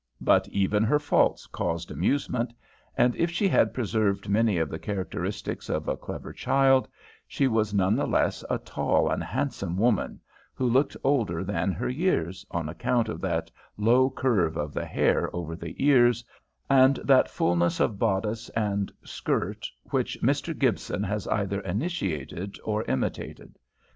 But 0.21 0.47
even 0.49 0.83
her 0.83 0.97
faults 0.97 1.45
caused 1.45 1.91
amusement, 1.91 2.53
and 2.97 3.15
if 3.17 3.29
she 3.29 3.47
had 3.47 3.71
preserved 3.71 4.27
many 4.27 4.57
of 4.57 4.67
the 4.67 4.79
characteristics 4.79 5.69
of 5.69 5.87
a 5.87 5.95
clever 5.95 6.33
child, 6.33 6.87
she 7.27 7.47
was 7.47 7.71
none 7.71 7.95
the 7.95 8.07
less 8.07 8.43
a 8.49 8.57
tall 8.57 9.11
and 9.11 9.23
handsome 9.23 9.77
woman, 9.77 10.19
who 10.55 10.65
looked 10.67 10.97
older 11.03 11.43
than 11.43 11.71
her 11.71 11.87
years 11.87 12.43
on 12.49 12.67
account 12.67 13.09
of 13.09 13.21
that 13.21 13.51
low 13.77 14.09
curve 14.09 14.57
of 14.57 14.73
the 14.73 14.85
hair 14.85 15.29
over 15.35 15.55
the 15.55 15.75
ears, 15.77 16.25
and 16.67 16.95
that 17.03 17.29
fulness 17.29 17.79
of 17.79 17.99
bodice 17.99 18.49
and 18.55 18.91
skirt 19.03 19.67
which 19.91 20.17
Mr. 20.23 20.57
Gibson 20.57 21.03
has 21.03 21.27
either 21.27 21.59
initiated 21.59 22.57
or 22.63 22.83
imitated. 22.85 23.59